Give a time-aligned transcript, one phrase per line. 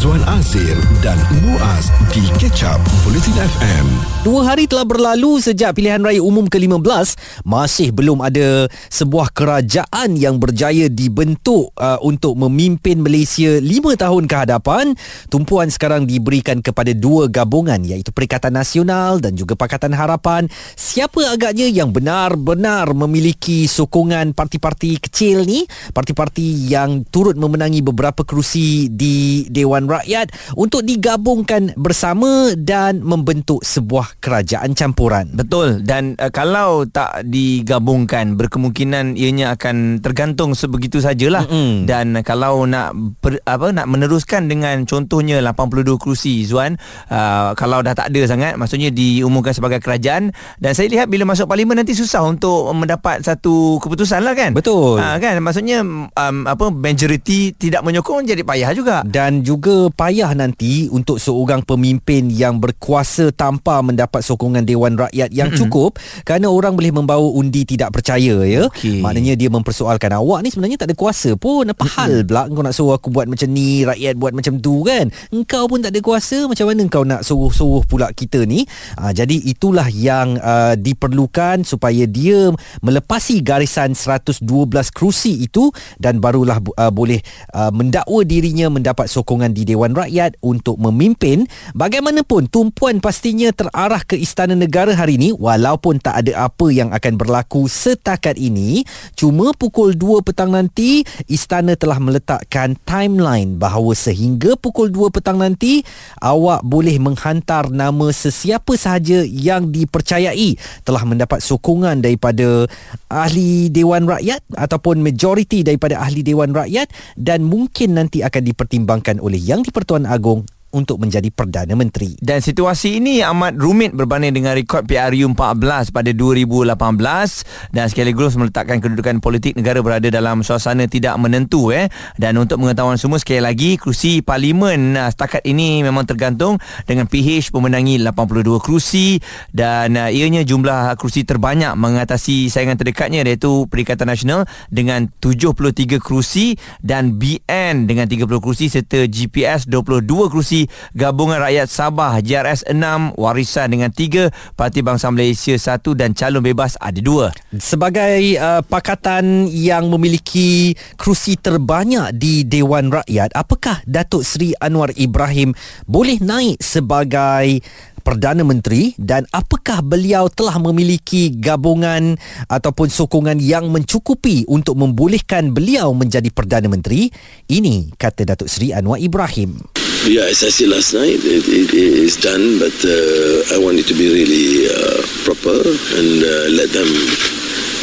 [0.00, 3.84] Izwan Azir dan Muaz di Ketchup Bulletin FM.
[4.24, 10.40] Dua hari telah berlalu sejak pilihan raya umum ke-15 masih belum ada sebuah kerajaan yang
[10.40, 14.96] berjaya dibentuk uh, untuk memimpin Malaysia lima tahun ke hadapan.
[15.28, 20.48] Tumpuan sekarang diberikan kepada dua gabungan iaitu Perikatan Nasional dan juga Pakatan Harapan.
[20.80, 28.88] Siapa agaknya yang benar-benar memiliki sokongan parti-parti kecil ni, parti-parti yang turut memenangi beberapa kerusi
[28.88, 35.34] di Dewan Rakyat untuk digabungkan bersama dan membentuk sebuah kerajaan campuran.
[35.34, 41.88] Betul dan uh, kalau tak digabungkan berkemungkinan ianya akan tergantung sebegitu sajalah Mm-mm.
[41.88, 42.92] dan kalau nak
[43.24, 46.76] per, apa nak meneruskan dengan contohnya 82 kerusi Zuan
[47.08, 51.48] uh, kalau dah tak ada sangat maksudnya diumumkan sebagai kerajaan dan saya lihat bila masuk
[51.48, 55.00] parlimen nanti susah untuk mendapat satu keputusan lah kan Betul.
[55.00, 60.92] ha, kan maksudnya um, apa majoriti tidak menyokong jadi payah juga dan juga payah nanti
[60.92, 65.60] untuk seorang pemimpin yang berkuasa tanpa mendapat sokongan Dewan Rakyat yang mm-hmm.
[65.64, 65.96] cukup
[66.28, 68.68] kerana orang boleh membawa undi tidak percaya ya.
[68.68, 69.00] Okey.
[69.00, 71.70] Maknanya dia mempersoalkan awak ni sebenarnya tak ada kuasa pun.
[71.70, 71.96] Apa mm-hmm.
[71.96, 75.08] hal pula kau nak suruh aku buat macam ni, rakyat buat macam tu kan?
[75.30, 78.64] Engkau pun tak ada kuasa, macam mana kau nak suruh-suruh pula kita ni?
[78.98, 82.50] Ha, jadi itulah yang uh, diperlukan supaya dia
[82.82, 84.42] melepasi garisan 112
[84.90, 85.70] kerusi itu
[86.00, 87.20] dan barulah uh, boleh
[87.54, 91.46] uh, mendakwa dirinya mendapat sokongan di Dewan Rakyat untuk memimpin
[91.78, 97.14] bagaimanapun tumpuan pastinya terarah ke Istana Negara hari ini walaupun tak ada apa yang akan
[97.14, 98.82] berlaku setakat ini
[99.14, 105.86] cuma pukul 2 petang nanti Istana telah meletakkan timeline bahawa sehingga pukul 2 petang nanti
[106.18, 112.64] awak boleh menghantar nama sesiapa sahaja yang dipercayai telah mendapat sokongan daripada
[113.06, 116.88] ahli Dewan Rakyat ataupun majoriti daripada ahli Dewan Rakyat
[117.20, 122.14] dan mungkin nanti akan dipertimbangkan oleh Yang di-Pertuan Agong untuk menjadi Perdana Menteri.
[122.22, 128.78] Dan situasi ini amat rumit berbanding dengan rekod PRU 14 pada 2018 dan sekaligus meletakkan
[128.78, 131.90] kedudukan politik negara berada dalam suasana tidak menentu eh.
[132.14, 137.98] Dan untuk mengetahuan semua sekali lagi kerusi parlimen setakat ini memang tergantung dengan PH memenangi
[137.98, 139.18] 82 kerusi
[139.50, 147.18] dan ianya jumlah kerusi terbanyak mengatasi saingan terdekatnya iaitu Perikatan Nasional dengan 73 kerusi dan
[147.18, 150.59] BN dengan 30 kerusi serta GPS 22 kerusi
[150.96, 156.74] Gabungan Rakyat Sabah JRS 6 Warisan dengan 3 Parti Bangsa Malaysia 1 dan calon bebas
[156.80, 164.56] ada 2 Sebagai uh, pakatan yang memiliki kerusi terbanyak di Dewan Rakyat, apakah Datuk Seri
[164.58, 165.54] Anwar Ibrahim
[165.86, 167.62] boleh naik sebagai
[168.00, 172.16] Perdana Menteri dan apakah beliau telah memiliki gabungan
[172.48, 177.12] ataupun sokongan yang mencukupi untuk membolehkan beliau menjadi Perdana Menteri?
[177.46, 179.79] Ini kata Datuk Seri Anwar Ibrahim.
[180.08, 183.76] Yeah, as I said last night, it, it, it is done, but uh, I want
[183.76, 184.96] it to be really uh,
[185.28, 186.88] proper and uh, let them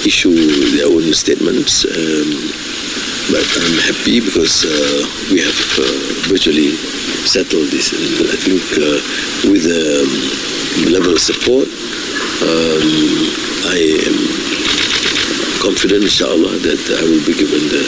[0.01, 0.33] issue
[0.73, 1.85] their own statements.
[1.85, 2.25] Um,
[3.29, 5.85] but I'm happy because uh, we have uh,
[6.25, 6.73] virtually
[7.29, 7.93] settled this.
[7.93, 8.97] And I think uh,
[9.53, 12.89] with the um, level of support, um,
[13.69, 13.77] I
[14.09, 14.17] am
[15.61, 17.85] confident, inshallah, that I will be given the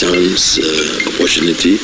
[0.00, 0.56] chance,
[1.04, 1.76] opportunity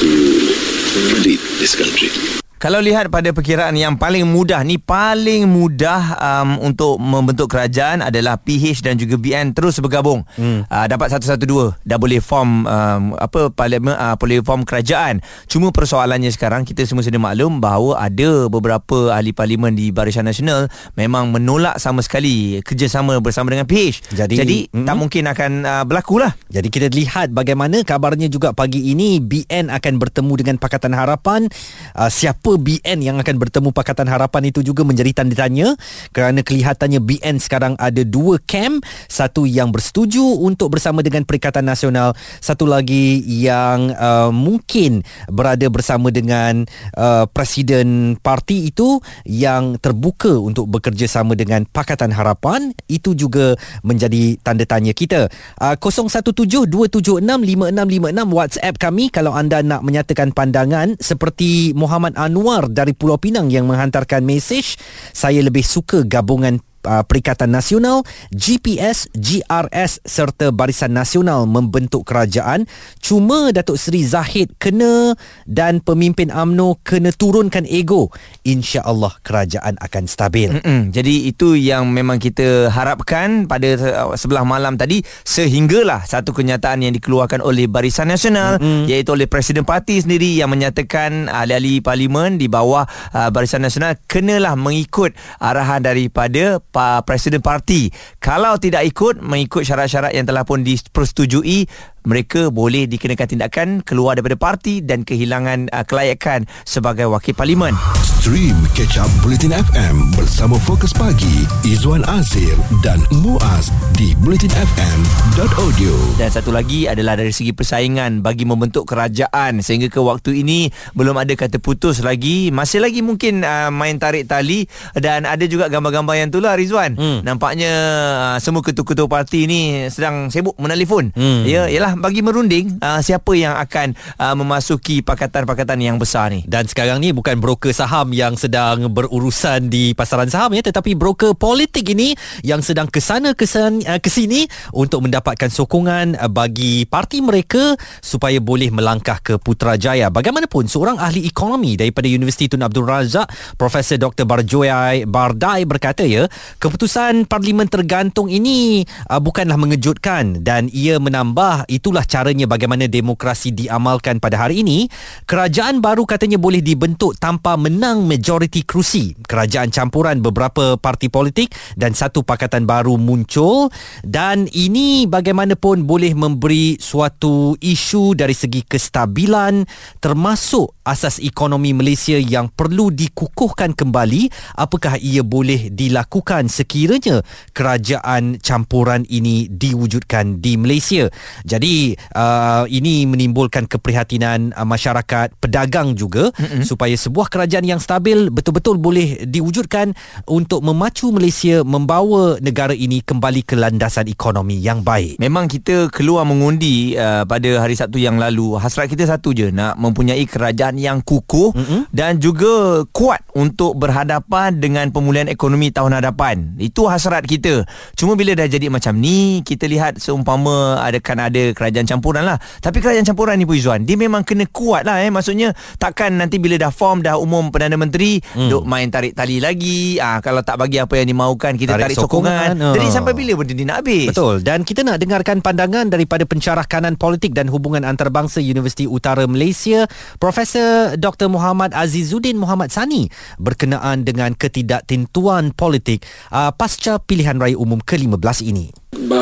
[0.00, 0.49] to
[0.96, 2.39] lead this country.
[2.60, 8.36] Kalau lihat pada perkiraan yang paling mudah ni paling mudah um, untuk membentuk kerajaan adalah
[8.36, 10.28] PH dan juga BN terus bergabung.
[10.36, 10.68] Hmm.
[10.68, 15.24] Uh, dapat satu-satu-dua dah boleh form um, apa parlimen uh, boleh form kerajaan.
[15.48, 20.68] Cuma persoalannya sekarang kita semua sudah maklum bahawa ada beberapa ahli parlimen di Barisan Nasional
[21.00, 24.12] memang menolak sama sekali kerjasama bersama dengan PH.
[24.12, 24.84] Jadi- Jadi Mm-mm.
[24.84, 26.36] tak mungkin akan uh, berlaku lah.
[26.52, 31.48] Jadi kita lihat bagaimana kabarnya juga pagi ini BN akan bertemu dengan Pakatan Harapan.
[31.96, 35.76] Uh, siapa BN yang akan bertemu Pakatan Harapan itu juga menjadi tanda tanya
[36.16, 42.16] kerana kelihatannya BN sekarang ada dua camp, satu yang bersetuju untuk bersama dengan Perikatan Nasional,
[42.40, 46.64] satu lagi yang uh, mungkin berada bersama dengan
[46.96, 52.72] uh, presiden parti itu yang terbuka untuk bekerjasama dengan Pakatan Harapan.
[52.88, 55.28] Itu juga menjadi tanda tanya kita.
[55.60, 62.39] Uh, 0172765656 WhatsApp kami kalau anda nak menyatakan pandangan seperti Muhammad Anwar
[62.72, 64.80] dari Pulau Pinang yang menghantarkan mesej
[65.12, 68.02] saya lebih suka gabungan uh, Perikatan Nasional,
[68.34, 72.64] GPS, GRS serta Barisan Nasional membentuk kerajaan.
[73.00, 78.12] Cuma Datuk Seri Zahid kena dan pemimpin AMNO kena turunkan ego.
[78.44, 80.50] InsyaAllah kerajaan akan stabil.
[80.60, 80.94] Mm-mm.
[80.94, 86.94] Jadi itu yang memang kita harapkan pada uh, sebelah malam tadi sehinggalah satu kenyataan yang
[86.96, 88.90] dikeluarkan oleh Barisan Nasional mm-hmm.
[88.90, 94.56] iaitu oleh Presiden Parti sendiri yang menyatakan ahli-ahli parlimen di bawah uh, Barisan Nasional kenalah
[94.56, 96.69] mengikut arahan daripada pa-
[97.04, 97.90] Presiden Parti.
[98.22, 101.66] Kalau tidak ikut mengikut syarat-syarat yang telah pun dipersetujui
[102.04, 107.76] mereka boleh dikenakan tindakan keluar daripada parti dan kehilangan uh, kelayakan sebagai wakil parlimen.
[108.20, 112.52] Stream Catch Up Bulletin FM bersama Fokus Pagi Izwan Azir
[112.84, 116.20] dan Muaz di bulletinfm.audio.
[116.20, 121.16] Dan satu lagi adalah dari segi persaingan bagi membentuk kerajaan sehingga ke waktu ini belum
[121.16, 122.52] ada kata putus lagi.
[122.52, 127.00] Masih lagi mungkin uh, main tarik tali dan ada juga gambar-gambar yang itulah Rizwan.
[127.00, 127.24] Hmm.
[127.24, 131.08] Nampaknya uh, semua ketua-ketua parti ni sedang sibuk menelefon.
[131.16, 131.48] Hmm.
[131.48, 136.44] Ya, ialah bagi merunding uh, siapa yang akan uh, memasuki pakatan-pakatan yang besar ni.
[136.46, 141.34] Dan sekarang ni bukan broker saham yang sedang berurusan di pasaran saham ya tetapi broker
[141.34, 142.14] politik ini
[142.46, 148.74] yang sedang kesana kesan uh, sini untuk mendapatkan sokongan uh, bagi parti mereka supaya boleh
[148.74, 150.10] melangkah ke Putrajaya.
[150.10, 156.26] Bagaimanapun seorang ahli ekonomi daripada Universiti Tun Abdul Razak Profesor Dr Barjoy Bardai berkata ya
[156.58, 164.20] keputusan parlimen tergantung ini uh, bukanlah mengejutkan dan ia menambah itulah caranya bagaimana demokrasi diamalkan
[164.20, 164.84] pada hari ini.
[165.24, 169.16] Kerajaan baru katanya boleh dibentuk tanpa menang majoriti kerusi.
[169.24, 173.72] Kerajaan campuran beberapa parti politik dan satu pakatan baru muncul.
[174.04, 179.64] Dan ini bagaimanapun boleh memberi suatu isu dari segi kestabilan
[180.04, 184.28] termasuk asas ekonomi Malaysia yang perlu dikukuhkan kembali.
[184.60, 186.52] Apakah ia boleh dilakukan?
[186.52, 187.24] Sekiranya
[187.56, 191.06] kerajaan campuran ini diwujudkan di Malaysia.
[191.46, 191.69] Jadi
[192.16, 196.66] uh, ini menimbulkan keprihatinan uh, masyarakat pedagang juga mm-hmm.
[196.66, 199.94] supaya sebuah kerajaan yang stabil betul-betul boleh diwujudkan
[200.26, 206.24] untuk memacu Malaysia membawa negara ini kembali ke landasan ekonomi yang baik Memang kita keluar
[206.24, 208.56] mengundi uh, pada hari Sabtu yang lalu.
[208.56, 211.80] Hasrat kita satu je nak mempunyai kerajaan yang kukuh mm-hmm.
[211.92, 216.56] dan juga kuat untuk berhadapan dengan pemulihan ekonomi tahun hadapan.
[216.56, 217.68] Itu hasrat kita.
[218.00, 222.40] Cuma bila dah jadi macam ni, kita lihat seumpama ada kan ada kerajaan campuran lah.
[222.64, 225.12] Tapi kerajaan campuran ni Puizwan, dia memang kena kuat lah eh.
[225.12, 228.48] Maksudnya takkan nanti bila dah form dah umum Perdana Menteri, mm.
[228.48, 230.00] duk main tarik tali lagi.
[230.00, 232.56] Ah Kalau tak bagi apa yang dimaukan, kita tarik, Tarik sokongan.
[232.56, 232.74] sokongan.
[232.80, 232.94] Jadi Oh.
[232.96, 234.08] sampai bila benda ni nak habis?
[234.08, 239.26] Betul dan kita nak dengarkan pandangan daripada pencarah kanan politik dan hubungan antarabangsa Universiti Utara
[239.28, 239.84] Malaysia
[240.16, 247.82] Profesor Dr Muhammad Azizuddin Muhammad Sani berkenaan dengan ketidaktentuan politik uh, pasca pilihan raya umum
[247.82, 248.70] ke-15 ini.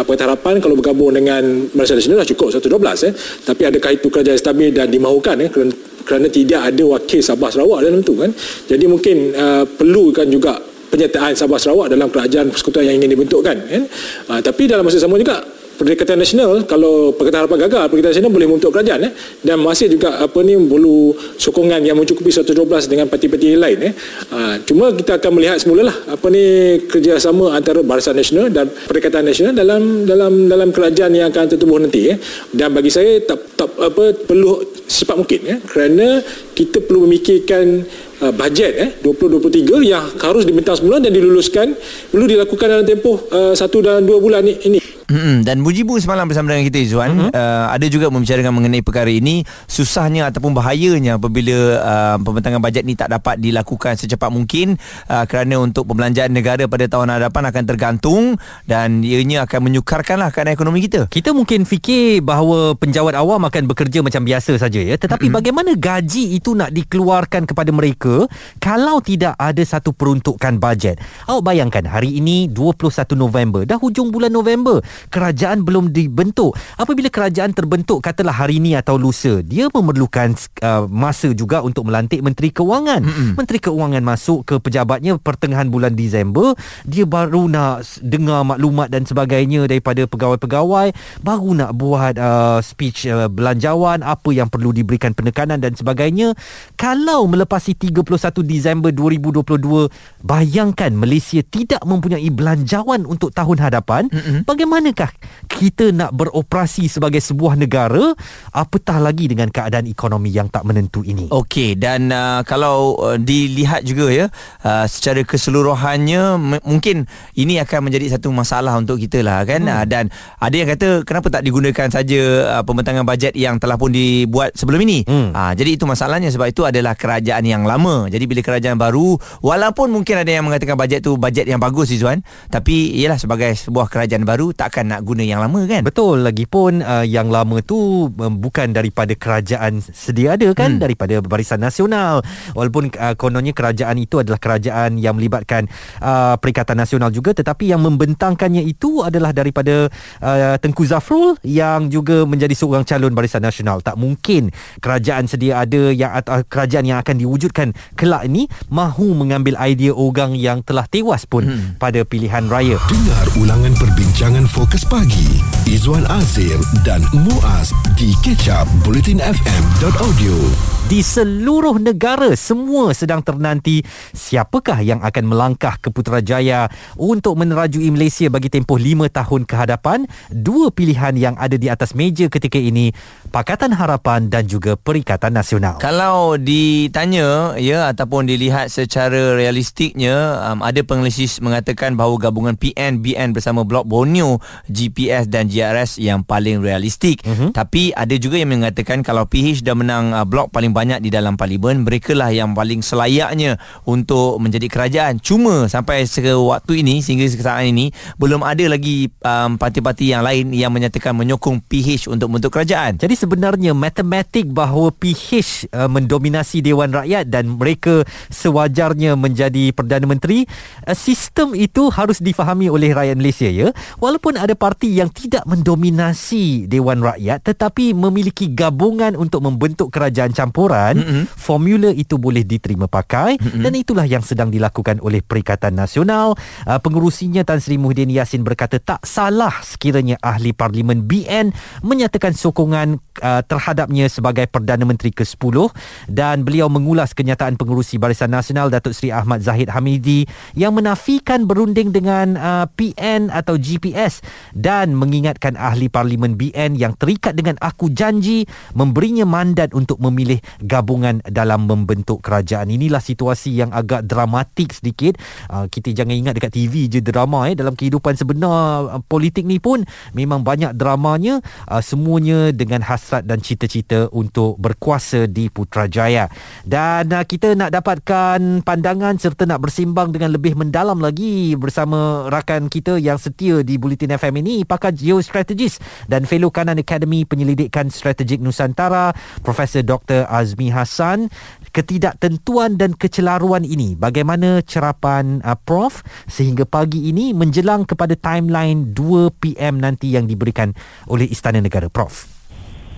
[0.05, 1.43] Pakatan Harapan kalau bergabung dengan
[1.75, 3.13] Malaysia Nasional dah cukup 112 eh.
[3.47, 5.73] Tapi adakah itu kerajaan stabil dan dimahukan eh kerana,
[6.05, 8.31] kerana tidak ada wakil Sabah Sarawak dalam itu kan.
[8.69, 10.59] Jadi mungkin uh, perlukan juga
[10.89, 13.83] penyertaan Sabah Sarawak dalam kerajaan persekutuan yang ingin dibentukkan kan.
[14.31, 18.47] Uh, tapi dalam masa sama juga Perikatan Nasional kalau Perikatan Harapan gagal Perikatan Nasional boleh
[18.51, 19.13] membentuk kerajaan eh.
[19.47, 23.93] Dan masih juga apa ni perlu sokongan yang mencukupi 112 dengan parti-parti lain eh.
[24.35, 29.23] Ha, cuma kita akan melihat semula lah apa ni kerjasama antara Barisan Nasional dan Perikatan
[29.23, 32.19] Nasional dalam dalam dalam kerajaan yang akan tertubuh nanti eh.
[32.51, 34.59] Dan bagi saya tak, tak apa perlu
[34.91, 35.59] secepat mungkin eh.
[35.63, 36.19] Kerana
[36.59, 37.87] kita perlu memikirkan
[38.27, 41.71] uh, bajet eh 2023 yang harus dibentang semula dan diluluskan
[42.11, 45.41] perlu dilakukan dalam tempoh uh, satu dan dua bulan ni, ini Mm-mm.
[45.41, 47.33] Dan Mujibu semalam bersama dengan kita Izzuan mm-hmm.
[47.33, 52.93] uh, Ada juga membicarakan mengenai perkara ini Susahnya ataupun bahayanya Apabila uh, pembentangan bajet ni
[52.93, 54.77] tak dapat dilakukan secepat mungkin
[55.09, 58.23] uh, Kerana untuk pembelanjaan negara pada tahun hadapan akan tergantung
[58.69, 64.05] Dan ianya akan menyukarkanlah keadaan ekonomi kita Kita mungkin fikir bahawa penjawat awam akan bekerja
[64.05, 65.39] macam biasa saja ya tetapi mm-hmm.
[65.41, 68.29] bagaimana gaji itu nak dikeluarkan kepada mereka
[68.61, 71.01] kalau tidak ada satu peruntukan bajet.
[71.25, 76.59] Awak bayangkan hari ini 21 November dah hujung bulan November kerajaan belum dibentuk.
[76.75, 82.21] Apabila kerajaan terbentuk katalah hari ini atau lusa dia memerlukan uh, masa juga untuk melantik
[82.21, 83.03] menteri keuangan.
[83.07, 83.31] Mm-hmm.
[83.39, 89.69] Menteri keuangan masuk ke pejabatnya pertengahan bulan Disember dia baru nak dengar maklumat dan sebagainya
[89.69, 95.75] daripada pegawai-pegawai baru nak buat uh, speech uh, belanjawan apa yang perlu diberikan penekanan dan
[95.75, 96.33] sebagainya
[96.79, 98.05] kalau melepasi 31
[98.45, 104.49] Disember 2022 bayangkan Malaysia tidak mempunyai belanjawan untuk tahun hadapan mm-hmm.
[104.49, 105.11] bagaimana bagaimanakah
[105.49, 108.13] kita nak beroperasi sebagai sebuah negara
[108.53, 111.29] apatah lagi dengan keadaan ekonomi yang tak menentu ini.
[111.33, 114.27] Okey dan uh, kalau uh, dilihat juga ya
[114.63, 119.73] uh, secara keseluruhannya m- mungkin ini akan menjadi satu masalah untuk kita lah kan hmm.
[119.73, 120.05] uh, dan
[120.39, 122.21] ada yang kata kenapa tak digunakan saja
[122.61, 125.03] uh, pembentangan bajet yang telah pun dibuat sebelum ini.
[125.09, 125.33] Hmm.
[125.33, 128.07] Uh, jadi itu masalahnya sebab itu adalah kerajaan yang lama.
[128.13, 132.21] Jadi bila kerajaan baru walaupun mungkin ada yang mengatakan bajet tu bajet yang bagus Izwan
[132.53, 135.83] tapi ialah sebagai sebuah kerajaan baru takkan nak guna yang lama kan.
[135.83, 140.83] Betul lagipun uh, yang lama tu um, bukan daripada kerajaan sedia ada kan hmm.
[140.87, 142.23] daripada Barisan Nasional
[142.55, 145.67] walaupun uh, kononnya kerajaan itu adalah kerajaan yang melibatkan
[145.99, 149.91] uh, Perikatan Nasional juga tetapi yang membentangkannya itu adalah daripada
[150.23, 155.91] uh, Tengku Zafrul yang juga menjadi seorang calon Barisan Nasional tak mungkin kerajaan sedia ada
[155.91, 161.27] yang atau kerajaan yang akan diwujudkan kelak ini mahu mengambil idea orang yang telah tewas
[161.27, 161.83] pun hmm.
[161.83, 165.41] pada pilihan raya Dengar ulangan perbincangan fokus pagi.
[165.65, 173.85] Izwan Azir dan Muaz di kecap bulletinfm.audio di seluruh negara semua sedang ternanti
[174.17, 180.09] siapakah yang akan melangkah ke Putrajaya untuk menerajui Malaysia bagi tempoh lima tahun ke hadapan
[180.33, 182.97] dua pilihan yang ada di atas meja ketika ini
[183.29, 190.81] Pakatan Harapan dan juga Perikatan Nasional Kalau ditanya ya ataupun dilihat secara realistiknya um, ada
[190.81, 194.41] penglisis mengatakan bahawa gabungan PN BN bersama Blok Borneo
[194.73, 197.21] GPS dan GRS yang paling realistik.
[197.29, 197.53] Uh-huh.
[197.53, 201.35] Tapi ada juga yang mengatakan kalau PH dah menang uh, blok paling banyak di dalam
[201.35, 205.19] parlimen, mereka lah yang paling selayaknya untuk menjadi kerajaan.
[205.19, 206.07] Cuma sampai
[206.39, 211.59] waktu ini sehingga saat ini belum ada lagi um, parti-parti yang lain yang menyatakan menyokong
[211.67, 212.95] PH untuk membentuk kerajaan.
[212.95, 220.47] Jadi sebenarnya matematik bahawa PH uh, mendominasi Dewan Rakyat dan mereka sewajarnya menjadi Perdana Menteri,
[220.87, 223.75] uh, sistem itu harus difahami oleh rakyat Malaysia ya.
[223.99, 230.31] Walaupun ada parti yang tidak mendominasi Dewan Rakyat tetapi memiliki gabungan untuk membentuk kerajaan
[230.69, 231.25] campuran, mm-hmm.
[231.33, 233.63] formula itu boleh diterima pakai mm-hmm.
[233.65, 236.37] dan itulah yang sedang dilakukan oleh Perikatan Nasional.
[236.69, 243.01] Uh, pengurusinya Tan Sri Muhyiddin Yassin berkata tak salah sekiranya ahli parlimen BN menyatakan sokongan
[243.25, 245.73] uh, terhadapnya sebagai Perdana Menteri ke-10
[246.13, 251.97] dan beliau mengulas kenyataan pengurusi Barisan Nasional Datuk Seri Ahmad Zahid Hamidi yang menafikan berunding
[251.97, 254.21] dengan uh, PN atau GPS
[254.53, 258.45] dan mengingatkan ahli parlimen BN yang terikat dengan aku janji
[258.77, 262.71] memberinya mandat untuk memilih gabungan dalam membentuk kerajaan.
[262.71, 265.17] Inilah situasi yang agak dramatik sedikit.
[265.49, 269.63] Uh, kita jangan ingat dekat TV je drama eh dalam kehidupan sebenar uh, politik ni
[269.63, 276.27] pun memang banyak dramanya uh, semuanya dengan hasrat dan cita-cita untuk berkuasa di Putrajaya.
[276.67, 282.67] Dan uh, kita nak dapatkan pandangan serta nak bersimbang dengan lebih mendalam lagi bersama rakan
[282.67, 285.79] kita yang setia di Bulletin FM ini pakar geostrategis
[286.11, 289.13] dan fellow kanan Akademi Penyelidikan Strategik Nusantara
[289.45, 290.25] Profesor Dr.
[290.49, 291.29] Azmi Hassan
[291.77, 293.93] ketidaktentuan dan kecelaruan ini.
[293.93, 296.01] Bagaimana cerapan uh, prof?
[296.25, 300.73] Sehingga pagi ini menjelang kepada timeline 2 PM nanti yang diberikan
[301.13, 301.93] oleh Istana Negara.
[301.93, 302.25] Prof.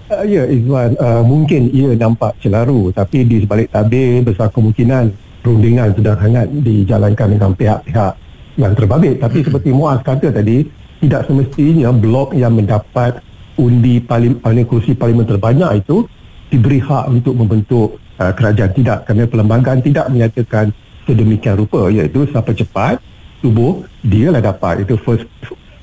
[0.07, 5.95] Uh, ya Izwan uh, mungkin ia nampak celaru tapi di sebalik tabir besar kemungkinan perundingan
[5.95, 8.13] sedang hangat dijalankan dengan pihak-pihak
[8.59, 9.19] yang terbabit.
[9.19, 10.67] Tapi seperti Muaz kata tadi
[11.01, 13.19] tidak semestinya blok yang mendapat
[13.57, 16.05] undi paling, paling kursi parlimen terbanyak itu
[16.51, 18.75] diberi hak untuk membentuk uh, kerajaan.
[18.75, 20.75] Tidak kerana perlembagaan tidak menyatakan
[21.07, 22.99] sedemikian rupa iaitu siapa cepat
[23.41, 24.85] tubuh dia lah dapat.
[24.85, 25.25] Itu first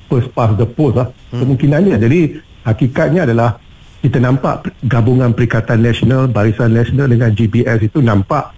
[0.06, 1.08] first past the post lah.
[1.32, 1.44] Hmm.
[1.44, 1.96] kemungkinannya.
[1.96, 2.20] Jadi
[2.68, 3.58] hakikatnya adalah
[3.98, 8.54] kita nampak gabungan Perikatan Nasional Barisan Nasional dengan GPS itu nampak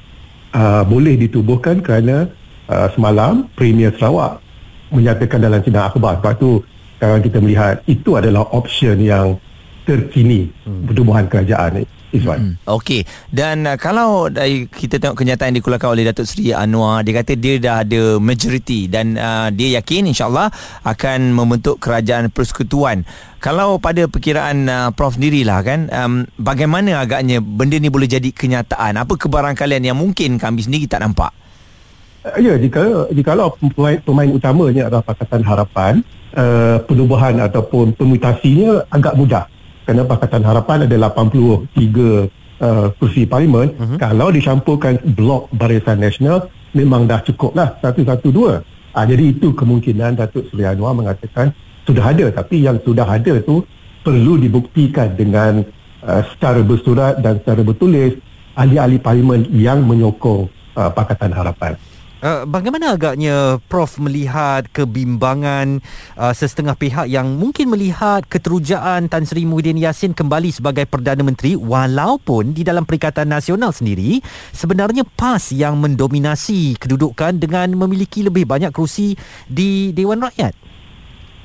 [0.52, 2.28] uh, boleh ditubuhkan kerana
[2.68, 4.42] uh, semalam Premier Sarawak
[4.92, 6.20] menyatakan dalam sidang akhbar.
[6.20, 6.50] Sebab tu
[7.00, 9.40] sekarang kita melihat itu adalah option yang
[9.88, 10.92] terkini hmm.
[10.92, 12.38] pertumbuhan kerajaan Izwan.
[12.38, 12.54] Hmm.
[12.66, 13.06] Okey.
[13.30, 17.32] Dan uh, kalau dari kita tengok kenyataan yang dikeluarkan oleh Datuk Seri Anwar, dia kata
[17.38, 20.50] dia dah ada majoriti dan uh, dia yakin insyaAllah
[20.82, 23.06] akan membentuk kerajaan persekutuan.
[23.40, 29.00] Kalau pada perkiraan uh, Prof sendirilah kan, um, bagaimana agaknya benda ni boleh jadi kenyataan?
[29.00, 31.32] Apa kebarangkalian yang mungkin kami sendiri tak nampak?
[32.20, 36.04] Uh, ya, jika jika pemain, pemain utamanya adalah Pakatan Harapan,
[36.36, 39.46] uh, penubuhan ataupun permutasinya agak mudah.
[39.84, 43.72] Kerana Pakatan Harapan ada 83 uh, kursi parlimen.
[43.74, 43.98] Uh-huh.
[43.98, 48.60] Kalau dicampurkan blok Barisan Nasional, memang dah cukup lah, satu-satu dua.
[48.92, 51.50] Uh, jadi itu kemungkinan Datuk Seri Anwar mengatakan
[51.88, 52.30] sudah ada.
[52.30, 53.64] Tapi yang sudah ada tu
[54.04, 55.64] perlu dibuktikan dengan
[56.04, 58.16] uh, secara bersurat dan secara bertulis
[58.54, 61.74] ahli-ahli parlimen yang menyokong uh, Pakatan Harapan.
[62.20, 65.80] Uh, bagaimana agaknya Prof melihat kebimbangan
[66.20, 71.56] uh, sesetengah pihak yang mungkin melihat keterujaan Tan Sri Muhyiddin Yassin kembali sebagai Perdana Menteri
[71.56, 74.20] walaupun di dalam Perikatan Nasional sendiri
[74.52, 79.16] sebenarnya PAS yang mendominasi kedudukan dengan memiliki lebih banyak kerusi
[79.48, 80.52] di Dewan Rakyat?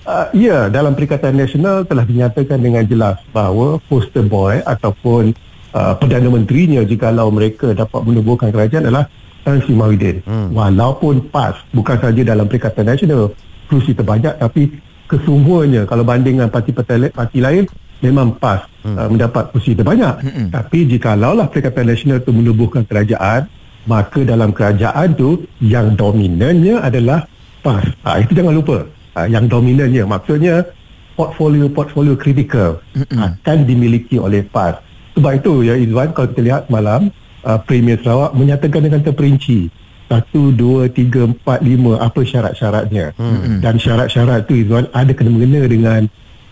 [0.03, 5.31] Uh, ya, dalam Perikatan Nasional telah dinyatakan dengan jelas bahawa poster boy ataupun
[5.71, 9.07] uh, Perdana Menterinya jikalau mereka dapat menubuhkan kerajaan adalah
[9.45, 10.25] Tan Sri Mahyudin.
[10.25, 10.49] Hmm.
[10.49, 13.29] Walaupun PAS bukan saja dalam Perikatan Nasional
[13.69, 14.73] kerusi terbanyak tapi
[15.05, 17.69] kesemuanya kalau banding dengan parti-parti parti lain
[18.01, 18.97] memang PAS hmm.
[18.97, 20.15] uh, mendapat kerusi terbanyak.
[20.25, 20.47] Hmm.
[20.49, 23.45] Tapi jikalaulah Perikatan Nasional itu menubuhkan kerajaan
[23.85, 27.29] maka dalam kerajaan tu yang dominannya adalah
[27.61, 27.85] PAS.
[28.01, 28.81] Ha, itu jangan lupa.
[29.13, 30.65] Ha, yang dominannya maksudnya
[31.15, 33.15] portfolio-portfolio kritikal hmm.
[33.15, 34.81] akan dimiliki oleh PAS.
[35.15, 37.07] Sebab itu ya Izwan kalau kita lihat malam
[37.45, 39.69] uh, Premier Sarawak menyatakan dengan terperinci
[40.05, 43.61] satu, dua, tiga, empat, lima apa syarat-syaratnya hmm.
[43.61, 46.01] dan syarat-syarat itu Izzuan ada kena-mengena dengan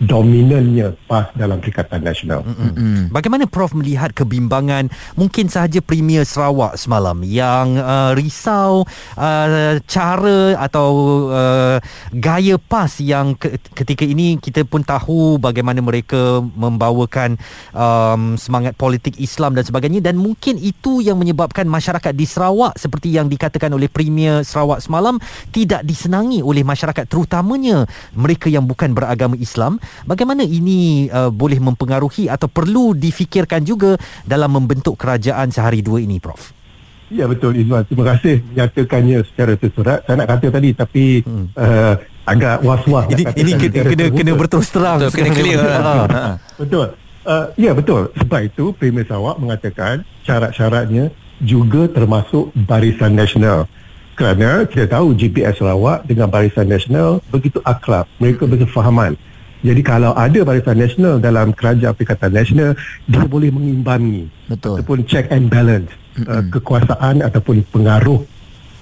[0.02, 2.42] dominannya PAS dalam Perikatan Nasional.
[2.42, 3.14] Mm-hmm.
[3.14, 8.82] Bagaimana Prof melihat kebimbangan mungkin sahaja Premier Sarawak semalam yang uh, risau
[9.14, 10.90] uh, cara atau
[11.30, 11.76] uh,
[12.10, 17.38] gaya PAS yang ke- ketika ini kita pun tahu bagaimana mereka membawakan
[17.70, 23.14] um, semangat politik Islam dan sebagainya dan mungkin itu yang menyebabkan masyarakat di Sarawak seperti
[23.14, 25.22] yang dikatakan oleh Premier Sarawak semalam
[25.54, 27.86] tidak disenangi oleh masyarakat terutamanya
[28.18, 34.52] mereka yang bukan beragama Islam Bagaimana ini uh, boleh mempengaruhi atau perlu difikirkan juga dalam
[34.52, 36.54] membentuk kerajaan sehari dua ini Prof?
[37.12, 37.84] Ya betul Izwan.
[37.84, 39.98] Terima kasih menyatakannya secara tersurat.
[40.08, 41.46] Saya nak kata tadi tapi hmm.
[41.54, 43.06] uh, agak was-was.
[43.12, 44.98] Ini, ini kena, kena, kena berterus terang.
[44.98, 45.60] Betul, kena clear.
[45.62, 46.40] ha.
[46.56, 46.86] betul.
[47.24, 48.08] Uh, ya betul.
[48.20, 53.68] Sebab itu Premier Sarawak mengatakan syarat-syaratnya juga termasuk Barisan Nasional.
[54.14, 58.08] Kerana kita tahu GPS Sarawak dengan Barisan Nasional begitu akrab.
[58.20, 59.16] Mereka berkefahaman.
[59.64, 62.70] Jadi kalau ada barisan nasional dalam kerajaan Perikatan Nasional,
[63.08, 64.76] dia boleh mengimbangi Betul.
[64.76, 65.88] ataupun check and balance
[66.28, 68.20] uh, kekuasaan ataupun pengaruh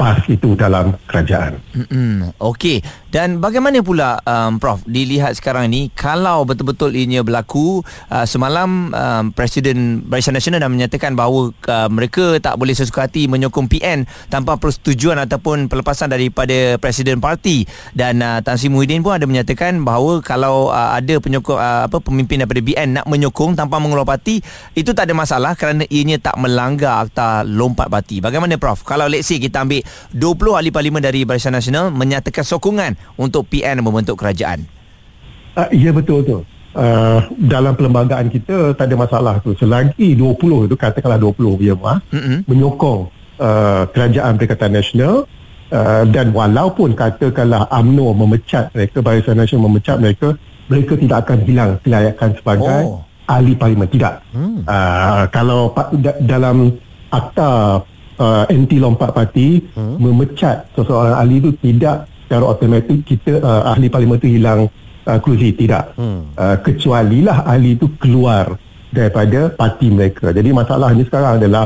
[0.02, 1.62] PAS itu dalam kerajaan.
[1.78, 2.34] Mm-mm.
[2.42, 2.82] Okey.
[3.12, 9.24] Dan bagaimana pula um, Prof dilihat sekarang ni kalau betul-betul ianya berlaku uh, semalam um,
[9.30, 14.58] Presiden Barisan Nasional dah menyatakan bahawa uh, mereka tak boleh sesuka hati menyokong PN tanpa
[14.58, 20.24] persetujuan ataupun pelepasan daripada Presiden Parti dan uh, Tan Sri Muhyiddin pun ada menyatakan bahawa
[20.24, 24.40] kalau uh, ada penyokong uh, apa pemimpin daripada BN nak menyokong tanpa mengeluar parti
[24.72, 28.24] itu tak ada masalah kerana ianya tak melanggar akta lompat parti.
[28.24, 28.82] Bagaimana Prof?
[28.88, 33.80] Kalau let's say kita ambil 20 ahli parlimen dari Barisan Nasional menyatakan sokongan untuk PN
[33.80, 34.64] membentuk kerajaan.
[35.56, 36.42] Uh, ya betul betul.
[36.72, 39.52] Uh, dalam perlembagaan kita tak ada masalah tu.
[39.52, 42.48] Selagi 20 itu katakanlah 20 ya mah mm-hmm.
[42.48, 45.28] menyokong uh, kerajaan Perikatan Nasional
[45.68, 50.32] uh, dan walaupun katakanlah AMNO memecat mereka Barisan Nasional memecat mereka
[50.72, 53.04] mereka tidak akan hilang kelayakan sebagai oh.
[53.28, 54.24] ahli parlimen tidak.
[54.32, 54.64] Hmm.
[54.64, 56.72] Uh, kalau da- dalam
[57.12, 57.82] akta
[58.22, 59.98] uh, anti lompat parti hmm.
[59.98, 64.70] memecat seseorang ahli itu tidak secara automatik kita uh, ahli parlimen itu hilang
[65.04, 66.38] uh, kerusi tidak hmm.
[66.38, 68.54] uh, kecuali lah ahli itu keluar
[68.94, 71.64] daripada parti mereka jadi masalahnya sekarang adalah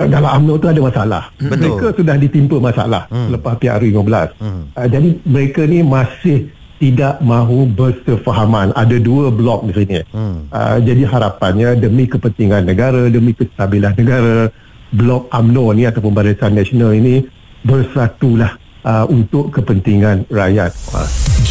[0.00, 1.50] uh, dalam UMNO itu ada masalah hmm.
[1.52, 1.60] Betul.
[1.60, 3.26] mereka sudah ditimpa masalah hmm.
[3.30, 4.62] selepas PRU 15 hmm.
[4.74, 6.38] uh, jadi mereka ni masih
[6.82, 10.50] tidak mahu bersefahaman ada dua blok di sini hmm.
[10.50, 14.50] uh, jadi harapannya demi kepentingan negara demi kestabilan negara
[14.92, 17.24] blok UMNO ni ataupun Barisan Nasional ini
[17.64, 20.72] bersatulah uh, untuk kepentingan rakyat.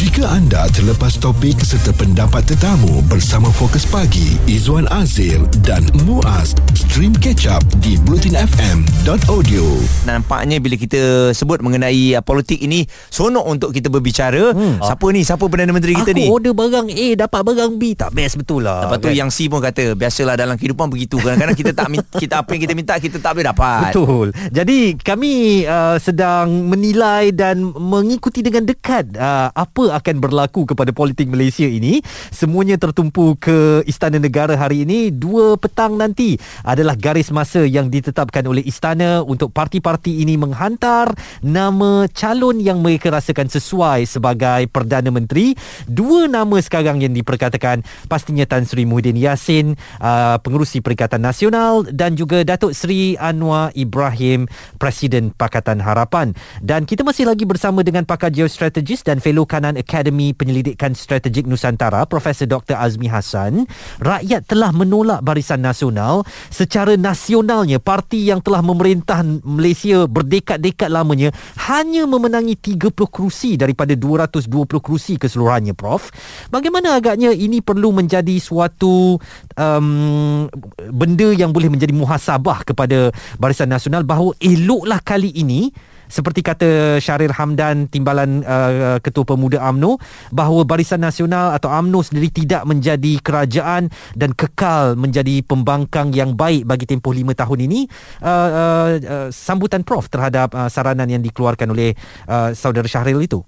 [0.02, 7.14] Jika anda terlepas topik serta pendapat tetamu bersama Fokus Pagi, Izwan Azir dan Muaz, stream
[7.14, 9.62] catch up di blutinfm.audio.
[10.02, 12.82] Nampaknya bila kita sebut mengenai uh, politik ini,
[13.14, 14.50] sonok untuk kita berbicara.
[14.50, 14.82] Hmm.
[14.82, 15.22] Siapa ni?
[15.22, 16.26] Siapa Perdana Menteri kita Aku ni?
[16.26, 17.94] Aku order barang A, dapat barang B.
[17.94, 18.90] Tak best betul lah.
[18.90, 19.14] Lepas tu kan?
[19.14, 21.22] yang C pun kata, biasalah dalam kehidupan begitu.
[21.22, 21.86] Kadang-kadang kita tak
[22.18, 23.94] kita apa yang kita minta, kita tak boleh dapat.
[23.94, 24.34] Betul.
[24.50, 31.28] Jadi kami uh, sedang menilai dan mengikuti dengan dekat uh, apa akan berlaku kepada politik
[31.28, 32.00] Malaysia ini.
[32.32, 35.12] Semuanya tertumpu ke Istana Negara hari ini.
[35.12, 41.12] Dua petang nanti adalah garis masa yang ditetapkan oleh Istana untuk parti-parti ini menghantar
[41.44, 45.52] nama calon yang mereka rasakan sesuai sebagai Perdana Menteri.
[45.84, 52.16] Dua nama sekarang yang diperkatakan pastinya Tan Sri Muhyiddin Yassin, uh, pengurusi Perikatan Nasional dan
[52.16, 56.32] juga Datuk Sri Anwar Ibrahim, Presiden Pakatan Harapan.
[56.62, 62.06] Dan kita masih lagi bersama dengan pakar geostrategis dan fellow kanan Akademi Penyelidikan Strategik Nusantara
[62.06, 63.66] Profesor Dr Azmi Hassan
[63.98, 71.34] rakyat telah menolak Barisan Nasional secara nasionalnya parti yang telah memerintah Malaysia berdekad-dekad lamanya
[71.66, 76.14] hanya memenangi 30 kerusi daripada 220 kerusi keseluruhannya Prof.
[76.48, 79.18] Bagaimana agaknya ini perlu menjadi suatu
[79.58, 80.46] um,
[80.94, 85.74] benda yang boleh menjadi muhasabah kepada Barisan Nasional bahawa eloklah kali ini
[86.12, 89.96] seperti kata Syaril Hamdan timbalan uh, ketua pemuda AMNO
[90.28, 96.68] bahawa Barisan Nasional atau AMNO sendiri tidak menjadi kerajaan dan kekal menjadi pembangkang yang baik
[96.68, 97.88] bagi tempoh lima tahun ini
[98.20, 101.96] uh, uh, uh, sambutan Prof terhadap uh, saranan yang dikeluarkan oleh
[102.28, 103.40] uh, saudara Syahril itu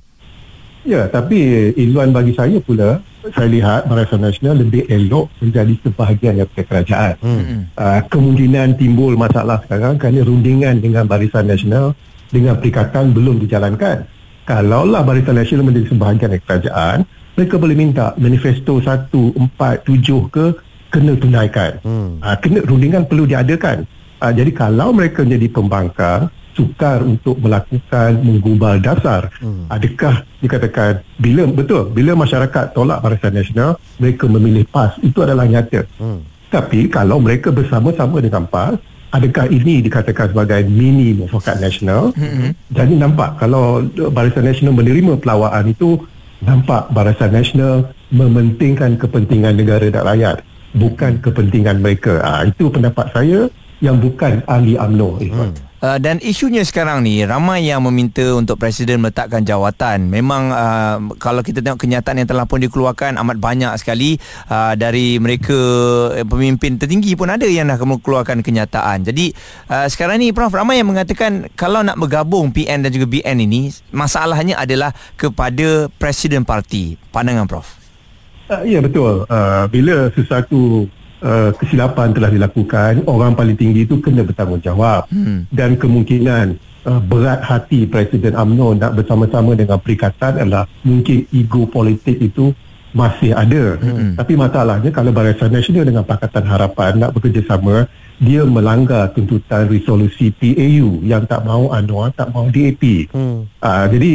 [0.85, 3.01] Ya, tapi Izwan bagi saya pula,
[3.33, 7.15] saya lihat Barisan Nasional lebih elok menjadi sebahagian daripada kerajaan.
[7.25, 7.73] Hmm.
[7.73, 11.97] Uh, kemungkinan timbul masalah sekarang kerana rundingan dengan Barisan Nasional
[12.35, 14.11] dengan perikatan belum dijalankan.
[14.45, 16.99] Kalaulah Barisan Nasional menjadi sebahagian dari kerajaan,
[17.39, 20.47] mereka boleh minta manifesto 1, 4, 7 ke
[20.91, 21.79] kena tunaikan.
[21.87, 22.19] Hmm.
[22.19, 23.87] Uh, kena rundingan perlu diadakan.
[24.19, 29.31] Uh, jadi kalau mereka menjadi pembangkang, sukar untuk melakukan menggubal dasar.
[29.43, 29.67] Hmm.
[29.67, 35.83] Adakah dikatakan bila betul bila masyarakat tolak Barisan Nasional mereka memilih PAS itu adalah nyata.
[35.99, 36.23] Hmm.
[36.55, 38.79] Tapi kalau mereka bersama-sama dengan PAS
[39.15, 42.11] adakah ini dikatakan sebagai mini mufakat nasional?
[42.19, 42.51] Hmm.
[42.75, 46.03] Jadi nampak kalau Barisan Nasional menerima pelawaan itu
[46.43, 50.37] nampak Barisan Nasional mementingkan kepentingan negara dan rakyat
[50.75, 52.19] bukan kepentingan mereka.
[52.27, 53.47] Ah itu pendapat saya
[53.79, 55.11] yang bukan ahli UMNO.
[55.23, 55.55] Hmm.
[55.85, 60.09] Uh, dan isunya sekarang ni ramai yang meminta untuk presiden meletakkan jawatan.
[60.09, 64.17] Memang uh, kalau kita tengok kenyataan yang telah pun dikeluarkan amat banyak sekali
[64.49, 65.53] uh, dari mereka
[66.09, 69.05] uh, pemimpin tertinggi pun ada yang dah mengeluarkan kenyataan.
[69.05, 69.37] Jadi
[69.69, 73.69] uh, sekarang ni Prof ramai yang mengatakan kalau nak bergabung PN dan juga BN ini
[73.93, 76.97] masalahnya adalah kepada presiden parti.
[77.13, 77.77] Pandangan Prof.
[78.49, 79.29] Uh, ya betul.
[79.29, 80.89] Uh, bila sesuatu
[81.25, 85.09] uh, kesilapan telah dilakukan, orang paling tinggi itu kena bertanggungjawab.
[85.09, 85.49] Hmm.
[85.49, 92.21] Dan kemungkinan uh, berat hati Presiden AMNO nak bersama-sama dengan perikatan adalah mungkin ego politik
[92.21, 92.53] itu
[92.95, 93.75] masih ada.
[93.83, 94.15] Hmm.
[94.15, 97.91] Tapi masalahnya kalau Barisan Nasional dengan Pakatan Harapan nak bekerjasama,
[98.23, 103.11] dia melanggar tuntutan resolusi PAU yang tak mahu ANWR, tak mahu DAP.
[103.11, 103.51] Hmm.
[103.59, 104.13] Uh, jadi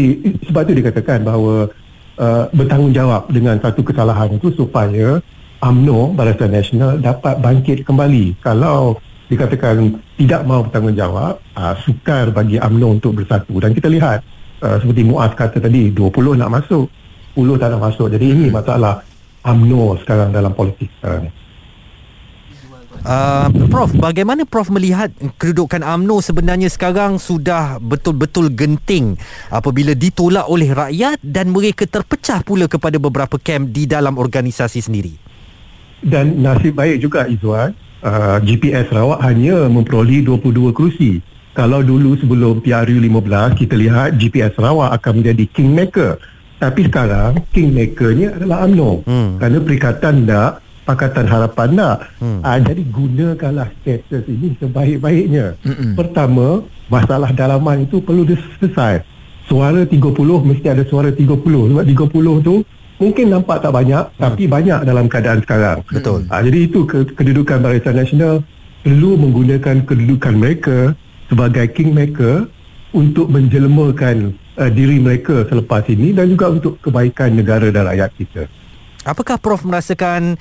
[0.47, 1.67] sebab itu dikatakan bahawa
[2.15, 5.19] uh, bertanggungjawab dengan satu kesalahan itu supaya
[5.59, 8.39] UMNO Barisan Nasional dapat bangkit kembali.
[8.39, 8.95] Kalau
[9.27, 13.59] dikatakan tidak mahu bertanggungjawab uh, sukar bagi UMNO untuk bersatu.
[13.59, 14.23] Dan kita lihat
[14.63, 16.87] uh, seperti Muaz kata tadi 20 nak masuk
[17.35, 18.07] 10 tak nak masuk.
[18.07, 19.03] Jadi ini masalah
[19.43, 21.31] UMNO sekarang dalam politik sekarang ni.
[22.99, 25.07] Uh, Prof, bagaimana Prof melihat
[25.39, 29.15] kedudukan AMNO sebenarnya sekarang sudah betul-betul genting
[29.47, 35.28] apabila ditolak oleh rakyat dan mereka terpecah pula kepada beberapa kem di dalam organisasi sendiri?
[36.03, 41.19] Dan nasib baik juga Izwan uh, GPS Sarawak hanya memperoleh 22 kerusi.
[41.57, 46.11] Kalau dulu sebelum PRU 15 kita lihat GPS Sarawak akan menjadi kingmaker.
[46.59, 48.91] Tapi sekarang kingmakernya adalah UMNO.
[49.07, 49.29] Hmm.
[49.39, 50.51] kerana perikatan tak
[50.89, 52.39] Pakatan Harapan tak hmm.
[52.41, 55.53] uh, jadi gunakanlah status ini sebaik-baiknya.
[55.61, 55.93] Hmm.
[55.93, 59.05] pertama masalah dalaman itu perlu diselesai
[59.49, 60.13] suara 30
[60.45, 62.55] mesti ada suara 30 sebab 30 tu
[62.99, 64.19] mungkin nampak tak banyak hmm.
[64.19, 65.77] tapi banyak dalam keadaan sekarang.
[65.87, 66.27] Betul.
[66.27, 68.43] Ha, jadi itu kedudukan Barisan Nasional
[68.83, 70.77] perlu menggunakan kedudukan mereka
[71.31, 72.47] sebagai kingmaker
[72.91, 78.43] untuk menjelmakan uh, diri mereka selepas ini dan juga untuk kebaikan negara dan rakyat kita.
[79.07, 80.35] Apakah Prof merasakan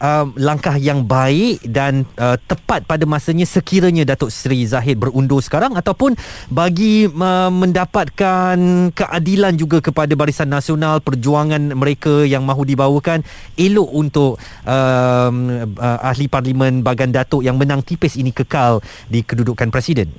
[0.00, 5.76] uh, langkah yang baik dan uh, tepat pada masanya sekiranya Datuk Seri Zahid berundur sekarang
[5.76, 6.16] ataupun
[6.50, 8.56] bagi uh, mendapatkan
[8.96, 13.22] keadilan juga kepada Barisan Nasional perjuangan mereka yang mahu dibawakan
[13.54, 19.68] elok untuk uh, uh, ahli parlimen Bagan Datuk yang menang tipis ini kekal di kedudukan
[19.68, 20.10] presiden?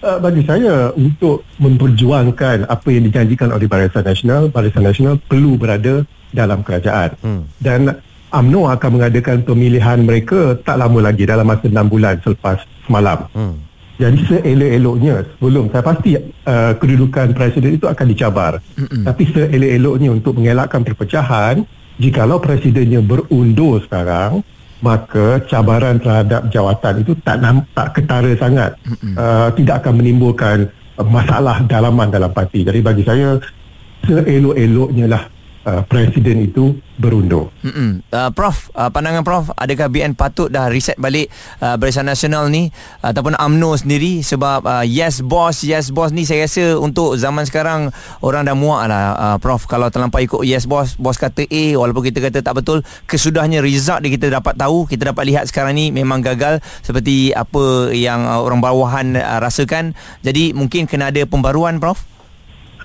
[0.00, 6.08] Uh, bagi saya untuk memperjuangkan apa yang dijanjikan oleh Barisan Nasional, Barisan Nasional perlu berada
[6.32, 7.20] dalam kerajaan.
[7.20, 7.44] Hmm.
[7.60, 13.26] Dan UMNO akan mengadakan pemilihan mereka tak lama lagi dalam masa 6 bulan selepas semalam.
[13.34, 13.58] Hmm.
[14.00, 18.52] Jadi seelok-eloknya sebelum saya pasti uh, kedudukan presiden itu akan dicabar.
[18.78, 19.04] Hmm.
[19.04, 21.66] Tapi seelok-eloknya untuk mengelakkan perpecahan,
[22.00, 24.40] jikalau presidennya berundur sekarang,
[24.80, 28.72] maka cabaran terhadap jawatan itu tak nampak ketara sangat.
[29.18, 32.64] Uh, tidak akan menimbulkan masalah dalaman dalam parti.
[32.64, 33.36] Jadi bagi saya
[34.08, 35.22] seelok-eloknya lah
[35.64, 37.48] uh, presiden itu berundur.
[37.64, 38.04] Mm-mm.
[38.12, 41.32] Uh, Prof, uh, pandangan Prof, adakah BN patut dah reset balik
[41.64, 42.68] uh, Barisan Nasional ni
[43.00, 47.88] ataupun AMNO sendiri sebab uh, yes boss, yes boss ni saya rasa untuk zaman sekarang
[48.20, 52.04] orang dah muak lah uh, Prof kalau terlampau ikut yes boss, boss kata A walaupun
[52.04, 55.88] kita kata tak betul, kesudahnya result dia kita dapat tahu, kita dapat lihat sekarang ni
[55.88, 59.96] memang gagal seperti apa yang uh, orang bawahan uh, rasakan.
[60.20, 62.19] Jadi mungkin kena ada pembaruan Prof.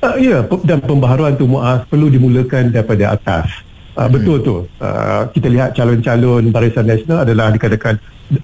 [0.06, 3.50] Uh, ya, pe- dan pembaharuan tu Muaz perlu dimulakan daripada atas.
[3.98, 4.12] Uh, hmm.
[4.14, 4.56] Betul tu.
[4.78, 7.98] Uh, kita lihat calon-calon Barisan Nasional adalah dikatakan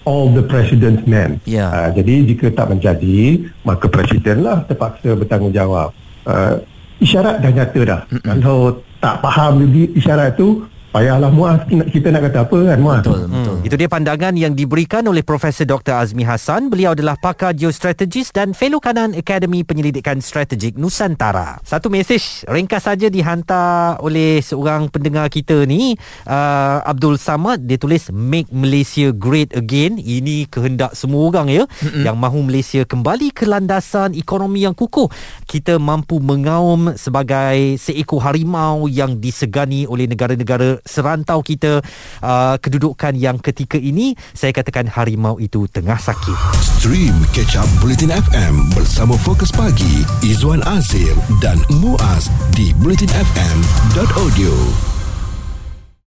[0.09, 1.37] all the president's men.
[1.45, 1.69] Ya.
[1.69, 5.93] Uh, jadi jika tak menjadi, maka presidenlah terpaksa bertanggungjawab.
[6.25, 6.65] Uh,
[6.97, 8.01] isyarat dah nyata dah.
[8.25, 13.01] Kalau tak faham lagi isyarat tu, payahlah Muaz kita, kita nak kata apa kan Muaz.
[13.01, 13.57] Betul, betul.
[13.63, 15.95] Itu dia pandangan yang diberikan oleh Profesor Dr.
[15.95, 16.67] Azmi Hassan.
[16.67, 21.63] Beliau adalah pakar geostrategis dan fellow kanan Akademi Penyelidikan Strategik Nusantara.
[21.63, 25.95] Satu mesej ringkas saja dihantar oleh seorang pendengar kita ni,
[26.27, 27.63] uh, Abdul Samad.
[27.63, 29.95] Dia tulis Make Malaysia Great Again.
[29.95, 31.63] Ini kehendak semua orang ya.
[31.79, 32.03] Mm-mm.
[32.03, 35.07] Yang mahu Malaysia kembali ke landasan ekonomi yang kukuh.
[35.47, 41.81] Kita mampu mengaum sebagai seekor harimau yang disegani oleh negara-negara serantau kita
[42.21, 46.35] uh, kedudukan yang ketika ini saya katakan harimau itu tengah sakit.
[46.59, 54.90] Stream Catch Up Bulletin FM bersama Fokus Pagi Izwan Azir dan Muaz di bulletinfm.audio.